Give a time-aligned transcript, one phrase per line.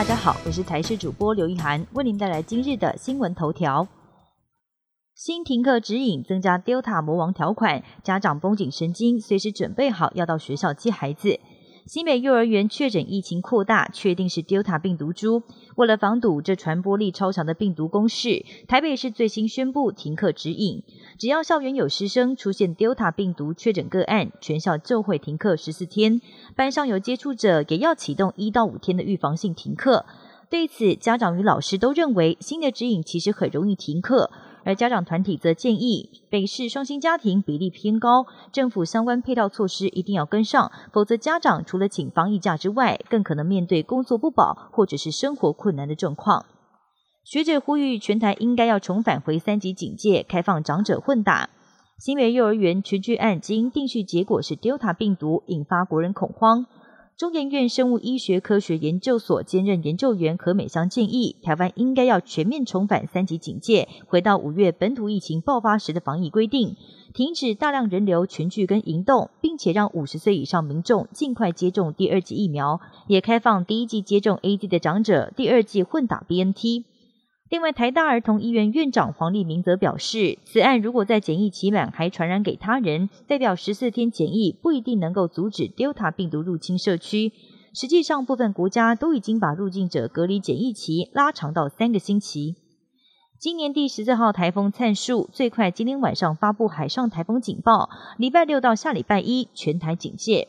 [0.00, 3.86] 大家好，我是台视主播刘一涵，为您带来今日的新闻头条。
[5.14, 11.38] 新停课指引增加 Delta 魔王条款，家长绷紧神经，随时准备好要到学校接孩子。
[11.90, 15.42] 新北幼儿园确诊疫情扩大，确定是 Delta 病毒株。
[15.74, 20.84] 为了防堵这传播力超强的病毒攻势，台北市最新宣布停课指引，
[21.18, 26.20] 只要校园有师生出现 Delta 病毒确诊个案，全校就会停课十四天。
[26.54, 30.06] 班上有接触者，也要启动一到五天的预防性停课。
[30.48, 34.30] 对此，家长与老师都认为新的指引其实很容易停课。
[34.64, 46.44] 而家长团体则建议，北市双薪家庭比例偏高，政府相关配套措施一定要跟上，否则家长除了请防疫假之外，更可能面对工作不保或者是生活困难的状况。
[47.24, 51.50] 学者呼吁全台应该要重返回三级警戒，开放长者混打。
[51.98, 56.64] 新北幼儿园群聚案经定序结果是 Delta 病毒，引发国人恐慌。
[57.20, 66.76] 中研院生物医学科学研究所兼任研究员何美香建议，台湾应该要全面重返三级警戒，回到五月本土疫情爆发时的防疫规定，
[67.12, 76.86] 停止大量人流群聚跟移动，并且让五十岁以上民众尽快接种第二剂疫苗，也开放第一剂接种 A D 的长者第二剂混打 B N T。
[77.50, 87.32] 另外，台大儿童医院院长黄立明则表示，此案如果在检疫期满还传染给他人，代表十四天检疫不一定能够阻止 Delta 病毒入侵社区。
[87.74, 92.54] 实际上，部分国家都已经把入境者隔离检疫期拉长到三个星期。
[93.36, 100.46] 今年第十四号台风灿树最快今天晚上发布海上台风警报，礼拜六到下礼拜一全台警戒。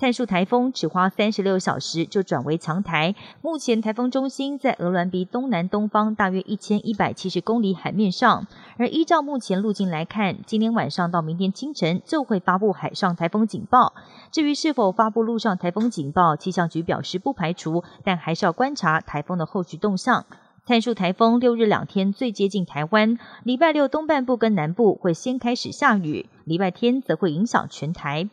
[0.00, 8.46] 灿数台风只花三十六小时就转为强台，目前台风中心在鹅銮鼻东南东方大约一千一百七十公里海面上，
[8.78, 13.92] 而依照目前路径来看，今天晚上到明天清晨就会发布海上台风警报。
[14.30, 20.24] 至于是否发布陆上台风警报，气象局表示不排除，但还是要观察台风的后续动向。
[20.64, 28.30] 灿数台风六日两天最接近台湾，礼拜六东半部跟南部会先开始下雨，礼拜天则会影响全台。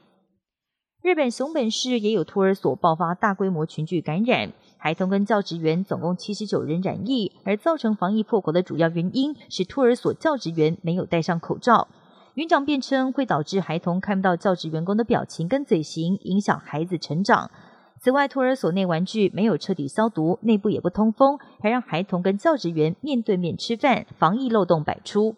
[1.03, 11.87] 日本熊本市也有托儿所爆发大规模群聚感染，孩童跟教职员总共七十九人染疫，而造成防疫破口的主要原因是托儿所教职员没有戴上口罩。
[12.33, 17.51] 园长辩称会导致孩童看不到教职员工的表情跟嘴型，影响孩子成长。
[17.99, 25.35] 此外，托儿所内玩具没有彻底消毒，内部也不通风，还让孩童跟教职员面对面吃饭，防疫漏洞百出。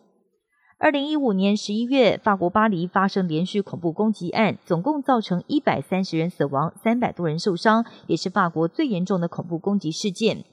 [0.81, 10.45] 二零一五年十一月，法国巴黎发生连续恐怖攻击案，总共造成一百三十人死亡，三百多人受伤，也是法国最严重的恐怖攻击事件。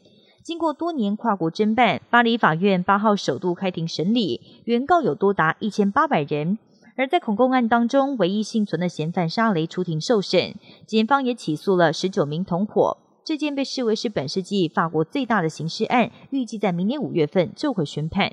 [0.42, 6.59] 经过多年跨国侦办，巴黎法院八号首度开庭审理，原告有多达一千八百人。
[6.97, 12.98] 而在恐攻案当中，唯一幸存的嫌犯沙雷出庭受审，检方也起诉了十九名同伙。
[13.25, 18.32] 这件被视为是本世纪法国最大的刑事案，预计在明年五月份就会宣判。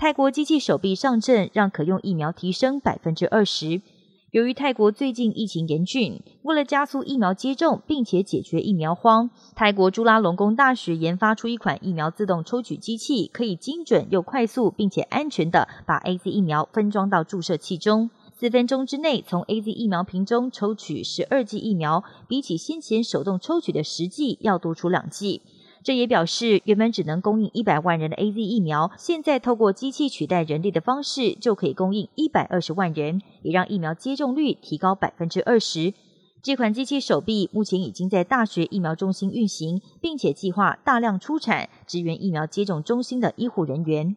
[0.00, 3.82] 泰国机器手臂上阵，让可用疫苗提升百分之二十。
[4.30, 25.42] 由于泰国最近疫情严峻，为了加速疫苗接种，并且解决疫苗荒，泰国朱拉隆功大学研发出一款疫苗自动抽取机器，可以精准又快速，并且安全的把 A Z 疫苗分装到注射器中，四分钟之内从 A Z 疫苗瓶中抽取十二剂疫苗，比起先前手动抽取的十剂要多出两剂。
[25.82, 35.94] 这也表示，原本只能供应一百万人的 A Z 疫苗，现在透过机器取代人力的方式，就可以供应一百二十万人，也让疫苗接种率提高百分之二十。
[36.42, 44.16] 这款机器手臂目前已经在大学疫苗中心运行，并且计划大量出产，支援疫苗接种中心的医护人员。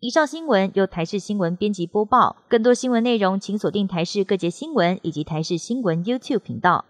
[0.00, 6.84] 以上新闻由台视新闻编辑播报，更多新闻内容请锁定台视各界新闻以及台视新闻 YouTube 频道。